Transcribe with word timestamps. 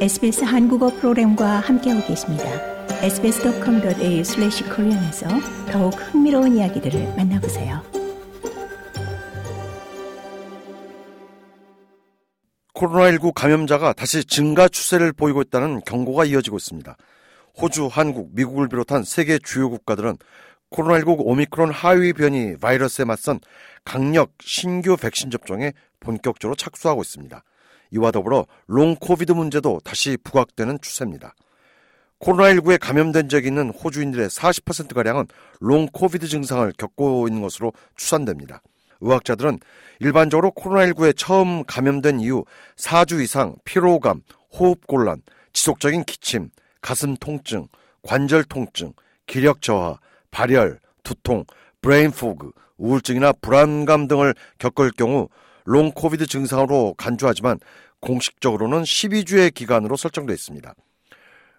SBS 0.00 0.44
한국어 0.44 0.88
프로그램과 0.88 1.60
함께하고 1.60 2.06
계십니다. 2.06 2.44
sbs.com.au/korean에서 3.02 5.28
더욱 5.70 5.90
흥미로운 5.90 6.56
이야기들을 6.56 7.16
만나보세요. 7.18 7.82
코로나19 12.72 13.34
감염자가 13.34 13.92
다시 13.92 14.24
증가 14.24 14.68
추세를 14.68 15.12
보이고 15.12 15.42
있다는 15.42 15.82
경고가 15.84 16.24
이어지고 16.24 16.56
있습니다. 16.56 16.96
호주, 17.60 17.90
한국, 17.92 18.30
미국을 18.32 18.70
비롯한 18.70 19.04
세계 19.04 19.38
주요 19.38 19.68
국가들은 19.68 20.16
코로나19 20.70 21.16
오미크론 21.18 21.72
하위 21.72 22.14
변이 22.14 22.56
바이러스에 22.56 23.04
맞선 23.04 23.40
강력 23.84 24.32
신규 24.40 24.96
백신 24.96 25.30
접종에 25.30 25.74
본격적으로 26.00 26.56
착수하고 26.56 27.02
있습니다. 27.02 27.44
이와 27.90 28.10
더불어 28.10 28.46
long 28.66 28.96
COVID 28.96 29.32
문제도 29.32 29.80
다시 29.84 30.16
부각되는 30.22 30.78
추세입니다. 30.80 31.34
코로나19에 32.20 32.78
감염된 32.78 33.28
적이 33.28 33.48
있는 33.48 33.70
호주인들의 33.70 34.28
40%가량은 34.28 35.26
long 35.60 35.86
COVID 35.86 36.28
증상을 36.28 36.70
겪고 36.76 37.28
있는 37.28 37.42
것으로 37.42 37.72
추산됩니다. 37.96 38.62
의학자들은 39.00 39.58
일반적으로 40.00 40.50
코로나19에 40.52 41.16
처음 41.16 41.64
감염된 41.64 42.20
이후 42.20 42.44
4주 42.76 43.22
이상 43.22 43.56
피로감, 43.64 44.22
호흡곤란, 44.52 45.22
지속적인 45.52 46.04
기침, 46.04 46.50
가슴 46.82 47.16
통증, 47.16 47.68
관절 48.02 48.44
통증, 48.44 48.92
기력 49.26 49.62
저하, 49.62 49.98
발열, 50.30 50.80
두통, 51.02 51.44
brain 51.80 52.10
fog, 52.10 52.52
우울증이나 52.76 53.32
불안감 53.40 54.08
등을 54.08 54.34
겪을 54.58 54.90
경우 54.92 55.28
long 55.70 55.92
COVID 55.92 56.26
증상으로 56.26 56.94
간주하지만 56.98 57.60
공식적으로는 58.00 58.82
12주의 58.82 59.54
기간으로 59.54 59.96
설정되어 59.96 60.34
있습니다. 60.34 60.74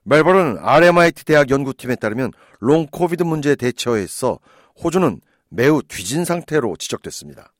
멜버른 0.04 0.58
RMIT 0.60 1.24
대학 1.24 1.50
연구팀에 1.50 1.96
따르면 1.96 2.34
long 2.60 2.88
COVID 2.88 3.24
문제에 3.24 3.56
대처해서 3.56 4.40
호주는 4.84 5.22
매우 5.48 5.82
뒤진 5.82 6.26
상태로 6.26 6.76
지적됐습니다. 6.76 7.54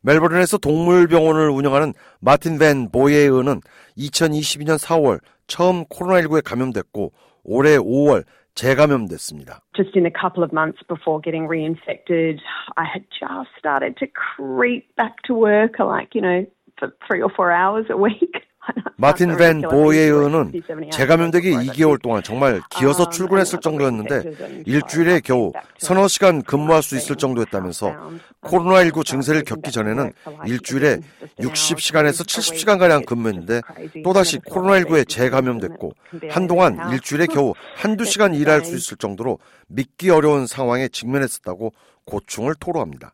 멜버른에서 0.00 0.56
동물병원을 0.56 1.50
운영하는 1.50 1.92
마틴 2.20 2.58
벤 2.58 2.90
보예의는 2.90 3.60
2022년 3.98 4.78
4월 4.78 5.20
처음 5.48 5.84
코로나19에 5.84 6.42
감염됐고 6.42 7.12
올해 7.44 7.76
5월 7.76 8.24
재감염됐습니다. 8.55 9.61
Just 9.75 9.95
in 9.95 10.05
a 10.05 10.11
couple 10.11 10.43
of 10.43 10.51
months 10.51 10.81
before 10.87 11.21
getting 11.21 11.47
reinfected, 11.47 12.39
I 12.75 12.85
had 12.85 13.05
just 13.13 13.49
started 13.57 13.97
to 13.97 14.07
creep 14.07 14.95
back 14.95 15.21
to 15.25 15.33
work 15.33 15.79
like, 15.79 16.15
you 16.15 16.21
know, 16.21 16.45
for 16.79 16.91
three 17.07 17.21
or 17.21 17.29
four 17.29 17.51
hours 17.51 17.85
a 17.89 17.97
week. 17.97 18.47
마틴 18.96 19.36
벤 19.36 19.62
보예의는 19.62 20.52
재감염되기 20.92 21.50
2개월 21.50 22.00
동안 22.00 22.22
정말 22.22 22.60
기어서 22.70 23.08
출근했을 23.08 23.60
정도였는데 23.60 24.62
일주일에 24.66 25.20
겨우 25.20 25.52
서너 25.78 26.06
시간 26.06 26.42
근무할 26.42 26.82
수 26.82 26.96
있을 26.96 27.16
정도였다면서 27.16 27.92
코로나19 28.42 29.04
증세를 29.04 29.42
겪기 29.42 29.72
전에는 29.72 30.12
일주일에 30.46 31.00
60시간에서 31.40 32.24
70시간가량 32.24 33.06
근무했는데 33.06 33.60
또다시 34.04 34.38
코로나19에 34.38 35.08
재감염됐고 35.08 35.92
한동안 36.30 36.92
일주일에 36.92 37.26
겨우 37.26 37.54
한두 37.76 38.04
시간 38.04 38.34
일할 38.34 38.64
수 38.64 38.76
있을 38.76 38.96
정도로 38.96 39.38
믿기 39.66 40.10
어려운 40.10 40.46
상황에 40.46 40.88
직면했었다고 40.88 41.72
고충을 42.04 42.54
토로합니다. 42.60 43.12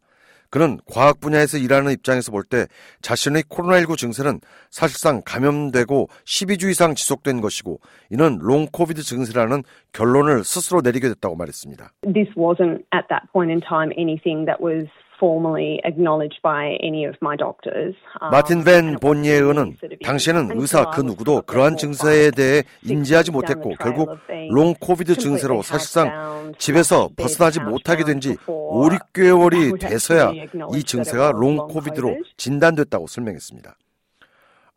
그는 0.50 0.78
과학 0.90 1.20
분야에서 1.20 1.58
일하는 1.58 1.92
입장에서 1.92 2.32
볼 2.32 2.42
때 2.48 2.66
자신의 3.02 3.42
코로나19 3.44 3.98
증세는 3.98 4.40
사실상 4.70 5.20
감염되고 5.24 6.08
12주 6.24 6.70
이상 6.70 6.94
지속된 6.94 7.40
것이고 7.42 7.80
이는 8.10 8.38
long 8.40 8.66
COVID 8.72 9.02
증세라는 9.02 9.62
결론을 9.92 10.44
스스로 10.44 10.80
내리게 10.80 11.08
됐다고 11.08 11.36
말했습니다. 11.36 11.92
This 12.14 12.30
wasn't 12.36 12.84
at 12.94 13.06
that 13.10 13.26
point 13.32 13.50
in 13.52 13.60
time 13.60 13.92
anything 13.98 14.46
that 14.46 14.62
was 14.64 14.86
formally 15.18 15.80
acknowledged 15.84 16.40
by 16.42 16.78
any 16.82 17.04
of 17.04 17.16
my 17.22 17.36
doctors. 17.36 17.94
마틴 18.30 18.62
벤 18.64 18.96
본예의는 19.00 19.76
당시에는 20.04 20.50
의사 20.60 20.90
그 20.90 21.00
누구도 21.00 21.42
그러한 21.42 21.76
증세에 21.76 22.30
대해 22.30 22.62
인지하지 22.84 23.30
못했고 23.32 23.74
결국 23.80 24.10
long 24.50 24.74
COVID 24.80 25.16
증세로 25.16 25.62
사실상 25.62 26.52
집에서 26.58 27.08
벗어나지 27.16 27.60
못하게 27.60 28.04
된 28.04 28.20
지 28.20 28.36
5, 28.46 28.88
6개월이 28.88 29.78
돼서야 29.80 30.32
이 30.74 30.82
증세가 30.82 31.32
long 31.32 31.56
COVID로 31.68 32.16
진단됐다고 32.36 33.06
설명했습니다. 33.06 33.76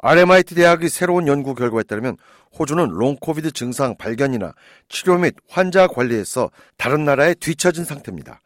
RMIT 0.03 0.55
대학의 0.55 0.89
새로운 0.89 1.27
연구 1.27 1.53
결과에 1.53 1.83
따르면 1.83 2.17
호주는 2.57 2.87
long 2.89 3.15
COVID 3.17 3.51
증상 3.51 3.95
발견이나 3.97 4.53
치료 4.89 5.17
및 5.17 5.35
환자 5.49 5.87
관리에서 5.87 6.49
다른 6.77 7.05
나라에 7.05 7.35
뒤처진 7.35 7.83
상태입니다. 7.85 8.40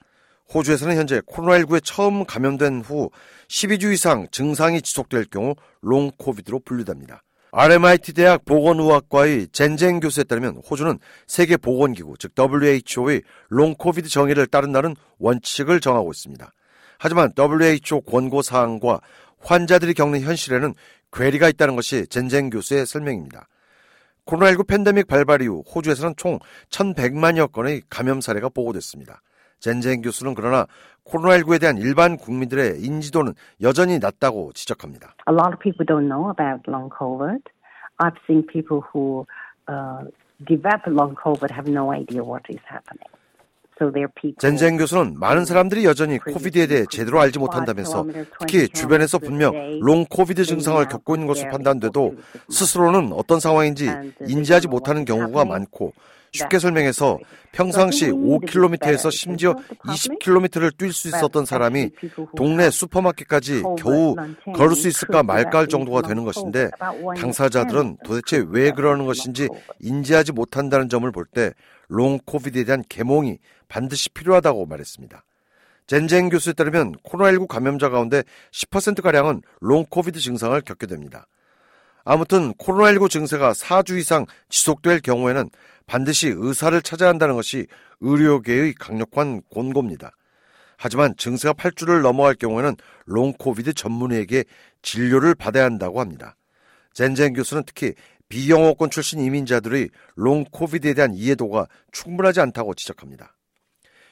호주에서는 0.54 0.96
현재 0.96 1.20
코로나19에 1.22 1.82
처음 1.84 2.26
감염된 2.26 2.82
후 2.82 3.10
12주 3.48 3.94
이상 3.94 4.28
증상이 4.32 4.82
지속될 4.82 5.26
경우 5.26 5.56
long 5.81 6.12
COVID로 6.18 6.59
분류됩니다. 6.60 7.22
RMIT 7.52 8.14
대학 8.14 8.44
보건의학과의 8.44 9.48
젠젠 9.54 10.02
교수에 10.02 10.26
따르면 10.26 10.62
호주는 10.70 11.00
세계 11.26 11.56
보건기구 11.56 12.16
즉 12.20 12.34
WHO의 12.38 13.22
long 13.48 13.76
COVID 13.76 14.09
정의를 14.10 14.48
따른다는 14.48 14.94
원칙을 15.20 15.80
정하고 15.80 16.12
있습니다. 16.12 16.52
하지만 16.98 17.32
WHO 17.38 18.02
권고 18.02 18.42
사항과 18.42 19.00
환자들이 19.40 19.94
겪는 19.94 20.22
현실에는 20.22 20.74
괴리가 21.14 21.48
있다는 21.50 21.78
것이 21.78 22.08
젠젠 22.08 22.50
교수의 22.50 22.86
설명입니다. 22.86 23.48
코로나19 24.26 24.68
팬데믹 24.68 25.08
발발 25.08 25.42
이후 25.42 25.64
호주에서는 25.74 26.16
총 26.18 26.40
1,100만여 26.72 27.52
건의 27.52 27.82
감염 27.90 28.20
사례가 28.20 28.50
보고됐습니다. 28.50 29.22
젠젠 29.60 30.02
교수는 30.02 30.36
그러나 30.36 30.66
코로나19에 31.06 31.60
대한 31.60 31.78
일반 31.78 32.18
국민들의 32.18 32.82
인지도는 32.82 33.34
여전히 33.62 34.00
낮다고 34.00 34.52
지적합니다. 34.54 35.16
A 35.30 35.34
lot 35.34 35.54
of 35.54 35.60
people 35.60 35.86
don't 35.86 36.08
know 36.08 36.30
about 36.30 36.64
long 36.70 36.90
COVID. 36.90 37.42
I've 38.00 38.18
seen 38.28 38.46
people 38.46 38.82
who 38.92 39.26
uh, 39.70 40.04
develop 40.46 40.82
long 40.88 41.16
COVID 41.16 41.52
have 41.54 41.70
no 41.72 41.94
idea 41.94 42.24
what 42.24 42.44
is 42.50 42.62
happening. 42.70 43.10
젠젠 44.40 44.78
교수는 44.78 45.20
많은 45.20 45.44
사람들이 45.44 45.84
여전히 45.84 46.18
COVID에 46.18 46.66
대해 46.68 46.86
제대로 46.90 47.20
알지 47.20 47.40
못한다면서 47.40 48.06
특히 48.40 48.70
주변에서 48.70 49.20
분명 49.20 49.54
long 49.81 50.06
COVID 50.06 50.46
증상을 50.46 50.88
겪고 50.88 51.16
있는 51.16 51.28
것으로 51.28 51.52
판단돼도 51.52 52.16
스스로는 52.50 53.12
어떤 53.12 53.42
상황인지 53.42 53.90
인지하지 54.28 54.70
못하는 54.70 55.04
경우가 55.04 55.44
많고 55.44 55.94
쉽게 56.35 56.59
설명해서 56.59 57.18
평상시 57.51 58.07
5km에서 58.12 59.12
심지어 59.12 59.53
20km를 59.85 60.75
뛸 60.78 60.91
수 60.91 61.07
있었던 61.07 61.46
사람이 61.46 61.90
동네 62.35 62.69
슈퍼마켓까지 62.69 63.63
겨우 63.78 64.16
걸을 64.53 64.75
수 64.75 64.88
있을까 64.88 65.23
말까 65.23 65.59
할 65.59 65.68
정도가 65.68 66.01
되는 66.01 66.23
것인데 66.23 66.69
당사자들은 67.19 67.97
도대체 68.03 68.44
왜 68.50 68.72
그러는 68.72 69.06
것인지 69.06 69.47
인지하지 69.79 70.31
못한다는 70.34 70.90
점을 70.90 71.09
볼 71.12 71.25
때 71.34 71.51
롱 71.88 72.19
코비드에 72.25 72.63
대한 72.63 72.84
개몽이 72.90 73.38
반드시 73.67 74.09
필요하다고 74.09 74.66
말했습니다. 74.66 75.23
젠젠 75.88 76.29
교수에 76.29 76.53
따르면 76.53 76.94
코로나19 77.03 77.47
감염자 77.47 77.90
가운데 77.90 78.23
10%가량은 78.52 79.41
long 79.62 79.86
COVID 79.90 80.20
증상을 80.19 80.59
겪게 80.62 80.88
됩니다. 80.88 81.28
아무튼 82.06 82.54
코로나19 82.54 83.10
증세가 83.10 83.52
4주 83.52 83.98
이상 83.98 84.28
지속될 84.50 85.02
경우에는 85.02 85.50
반드시 85.88 86.32
의사를 86.34 86.80
찾아야 86.84 87.10
한다는 87.10 87.36
것이 87.36 87.66
의료계의 88.00 88.76
강력한 88.76 89.42
권고입니다. 89.52 90.12
하지만 90.78 91.16
증세가 91.18 91.54
8주를 91.54 92.02
넘어갈 92.02 92.36
경우에는 92.36 92.76
long 93.06 93.36
COVID 93.36 93.73
전문의에게 93.74 94.46
진료를 94.84 95.34
받아야 95.34 95.66
한다고 95.66 96.00
합니다. 96.00 96.35
젠젠 96.94 97.34
교수는 97.34 97.64
특히 97.66 97.94
비영어권 98.29 98.90
출신 98.91 99.20
이민자들의 99.20 99.90
long 100.16 100.47
COVID에 100.47 100.94
대한 100.94 101.14
이해도가 101.14 101.68
충분하지 101.91 102.40
않다고 102.40 102.76
지적합니다. 102.76 103.35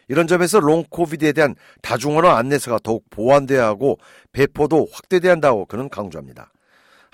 이런 0.07 0.27
점에서 0.27 0.59
long 0.59 0.88
COVID에 0.88 1.31
대한 1.31 1.55
다중언어 1.81 2.29
안내서가 2.29 2.79
더욱 2.83 3.05
보완돼야 3.09 3.65
하고 3.65 3.99
배포도 4.31 4.87
확대돼야 4.91 5.31
한다고 5.33 5.65
그는 5.65 5.89
강조합니다. 5.89 6.51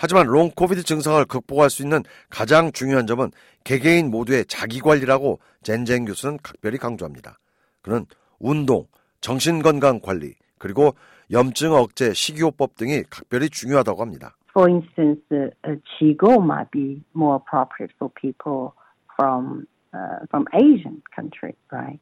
하지만 0.02 0.28
long 0.28 0.50
COVID 0.56 0.82
증상을 0.82 1.24
극복할 1.26 1.70
수 1.70 1.84
있는 1.84 2.04
가장 2.30 2.72
중요한 2.72 3.06
점은 3.06 3.32
개개인 3.66 4.10
모두의 4.10 4.46
자기 4.46 4.80
관리라고 4.80 5.40
젠젠 5.62 6.06
교수는 6.06 6.38
각별히 6.42 6.78
강조합니다. 6.78 7.38
그는 7.82 8.06
운동, 8.40 8.88
정신건강 9.20 10.00
관리, 10.00 10.36
그리고 10.58 10.96
염증 11.32 11.74
억제 11.74 12.14
식이요법 12.14 12.76
등이 12.76 13.04
각별히 13.10 13.50
중요하다고 13.50 14.02
합니다. 14.02 14.36
For 14.56 14.72
instance, 14.72 15.22
uh, 15.32 15.76
qigong 15.84 16.40
might 16.40 16.72
be 16.72 17.04
more 17.14 17.36
appropriate 17.36 17.92
for 18.00 18.10
people 18.16 18.72
from 19.16 19.68
uh, 19.94 20.26
from 20.32 20.48
Asian 20.56 21.04
countries, 21.14 21.60
right? 21.72 22.00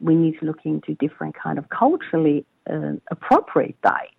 We 0.00 0.14
need 0.16 0.34
to 0.40 0.46
look 0.46 0.66
into 0.66 0.94
different 0.98 1.36
kind 1.38 1.58
of 1.58 1.66
culturally 1.70 2.44
uh, 2.68 2.98
appropriate 3.10 3.80
diet. 3.82 4.15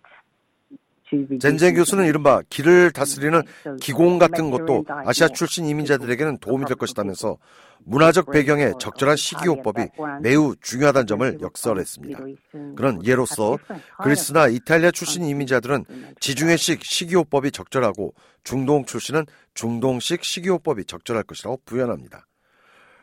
젠젠 1.40 1.74
교수는 1.74 2.06
이른바 2.06 2.42
길을 2.50 2.92
다스리는 2.92 3.42
기공 3.80 4.18
같은 4.18 4.50
것도 4.50 4.84
아시아 4.88 5.28
출신 5.28 5.66
이민자들에게는 5.66 6.38
도움이 6.38 6.66
될 6.66 6.76
것이다면서 6.76 7.38
문화적 7.84 8.30
배경에 8.30 8.72
적절한 8.78 9.16
식이요법이 9.16 9.88
매우 10.20 10.54
중요하다는 10.60 11.06
점을 11.06 11.38
역설했습니다. 11.40 12.18
그런 12.76 13.04
예로서 13.04 13.58
그리스나 14.02 14.48
이탈리아 14.48 14.90
출신 14.90 15.24
이민자들은 15.24 15.84
지중해식 16.20 16.84
식이요법이 16.84 17.52
적절하고 17.52 18.14
중동 18.44 18.84
출신은 18.84 19.24
중동식 19.54 20.24
식이요법이 20.24 20.84
적절할 20.84 21.22
것이라고 21.24 21.60
부연합니다. 21.64 22.26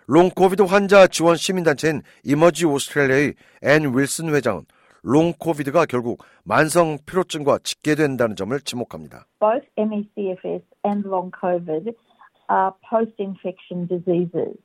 long 0.07 0.31
COVID 0.31 0.62
환자 0.63 1.07
지원 1.07 1.35
시민단체인 1.35 2.03
이머지 2.23 2.65
오스트레일리아의 2.65 3.33
앤 3.63 3.97
윌슨 3.97 4.33
회장은 4.33 4.65
long 5.07 5.33
COVID가 5.38 5.85
결국 5.85 6.23
만성 6.43 6.97
피로증과 7.05 7.59
직결된다는 7.59 8.35
점을 8.35 8.59
지목합니다. 8.59 9.27
Both 9.39 9.67
ME/CFS 9.77 10.65
and 10.83 11.07
long 11.07 11.29
COVID 11.39 11.93
are 12.49 12.73
post-infection 12.89 13.87
diseases. 13.87 14.57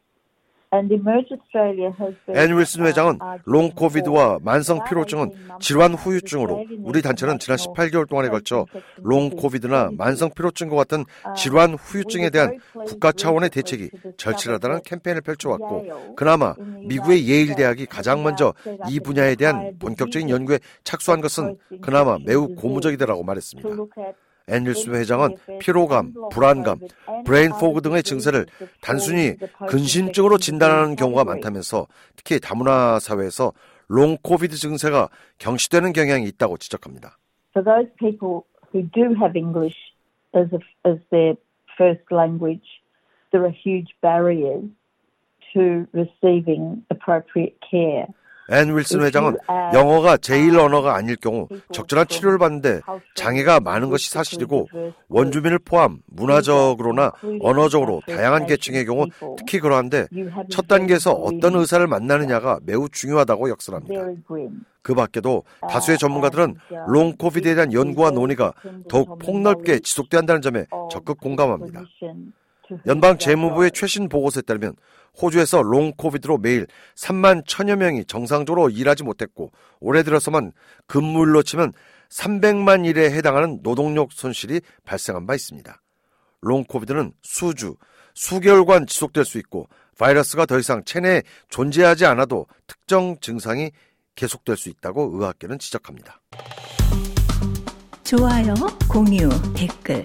앤 2.37 2.57
윌슨 2.57 2.87
회장은 2.87 3.19
long 3.45 3.71
COVID와 3.71 4.39
만성 4.43 4.85
피로증은 4.85 5.33
질환 5.61 5.95
후유증으로 5.95 6.65
우리 6.85 7.03
단체는 7.03 7.41
지난 7.41 7.59
18개월 7.59 8.09
동안에 8.09 8.29
걸쳐 8.29 8.67
long 8.99 9.31
COVID나 9.31 9.91
만성 9.99 10.31
피로증과 10.31 10.77
같은 10.77 11.05
질환 11.37 11.75
후유증에 11.75 12.31
대한 12.31 12.57
국가 12.87 13.11
차원의 13.11 13.51
대책이 13.51 13.91
절실하다는 14.17 14.83
캠페인을 14.85 15.23
펼쳐왔고 15.23 16.15
그나마 16.15 16.55
미국의 16.87 17.29
예일 17.29 17.57
대학이 17.57 17.87
가장 17.87 18.23
먼저 18.23 18.55
이 18.89 19.01
분야에 19.01 19.35
대한 19.35 19.77
본격적인 19.81 20.31
연구에 20.31 20.61
착수한 20.85 21.21
것은 21.21 21.57
그나마 21.81 22.17
매우 22.25 22.55
고무적이다라고 22.55 23.25
말했습니다. 23.25 23.69
앤 24.49 24.61
윌슨 24.61 24.91
회장은 24.91 25.37
피로감, 25.61 26.13
불안감, 26.33 26.79
brain 27.25 27.51
fog 27.51 27.83
등의 27.83 28.03
증세를 28.03 28.47
단순히 28.81 29.37
근심증으로 29.69 30.39
진단하는 30.39 30.97
경우가 30.97 31.25
많다면서 31.25 31.87
특히 32.17 32.41
다문화 32.41 32.99
사회에서 32.99 33.53
long 33.89 34.17
COVID 34.23 34.57
증세가 34.57 35.09
경시되는 35.39 35.93
경향이 35.93 36.27
있다고 36.29 36.57
지적합니다. 36.59 37.19
For 37.53 37.65
those 37.65 37.91
people 37.99 38.45
who 38.73 38.83
don't 38.95 39.15
have 39.21 39.37
English 39.37 39.77
as, 40.35 40.47
a, 40.53 40.61
as 40.89 40.99
their 41.11 41.35
first 41.77 42.03
language, 42.13 42.67
there 43.33 43.45
are 43.45 43.51
huge 43.51 43.91
barriers 44.01 44.65
to 45.53 45.87
receiving 45.93 46.85
appropriate 46.91 47.59
care. 47.69 48.07
앤 48.51 48.77
윌슨 48.77 49.03
회장은 49.03 49.37
영어가 49.73 50.17
제1 50.17 50.59
언어가 50.59 50.97
아닐 50.97 51.17
경우 51.17 51.49
적절한 51.73 52.09
치료를 52.09 52.39
받는데 52.39 52.81
장애가 53.15 53.61
많은 53.61 53.91
것이 53.91 54.11
사실이고 54.11 54.69
원주민을 55.09 55.61
포함 55.61 55.99
문화적으로나 56.07 57.13
언어적으로 57.41 58.03
다양한 58.09 58.47
계층의 58.47 58.85
경우 58.87 59.07
특히 59.37 59.61
그러한데 59.61 60.07
첫 60.51 60.67
단계에서 60.67 61.13
어떤 61.13 61.55
의사를 61.55 61.87
만나느냐가 61.87 62.59
매우 62.65 62.89
중요하다고 62.89 63.51
역설합니다. 63.51 64.07
그 64.83 64.95
밖에도 64.95 65.45
다수의 65.69 65.99
전문가들은 65.99 66.57
long 66.89 67.17
COVID에 67.17 67.55
대한 67.55 67.73
연구와 67.73 68.11
논의가 68.11 68.53
더욱 68.89 69.19
폭넓게 69.19 69.81
지속돼야 69.81 70.21
한다는 70.21 70.41
점에 70.41 70.67
적극 70.91 71.21
공감합니다. 71.21 71.83
연방 72.87 73.19
재무부의 73.19 73.73
최신 73.73 74.09
보고서에 74.09 74.43
따르면 74.43 74.75
호주에서 75.21 75.63
long 75.63 75.93
COVID로 75.97 76.39
매일 76.39 76.67
3만 76.97 77.47
천여 77.47 77.77
명이 77.77 78.05
정상적으로 78.07 78.71
일하지 78.71 79.03
못했고 79.03 79.53
올해 79.81 80.03
들어서만 80.03 80.53
근무일로 80.87 81.43
치면 81.43 81.73
300만 82.11 82.87
일에 82.87 83.11
해당하는 83.11 83.63
노동력 83.63 84.13
손실이 84.13 84.61
발생한 84.85 85.27
바 85.27 85.35
있습니다. 85.35 85.81
롱 86.43 86.65
코비드는 86.65 87.13
수주, 87.23 87.77
수개월간 88.15 88.87
지속될 88.87 89.25
수 89.25 89.39
있고 89.39 89.69
바이러스가 89.99 90.47
더 90.47 90.59
이상 90.59 90.83
체내에 90.85 91.23
존재하지 91.51 92.07
않아도 92.07 92.47
특정 92.67 93.19
증상이 93.21 93.71
계속될 94.15 94.57
수 94.57 94.69
있다고 94.69 95.11
의학계는 95.15 95.59
지적합니다. 95.59 96.21
좋아요, 98.03 98.55
공유, 98.89 99.29
댓글, 99.55 100.05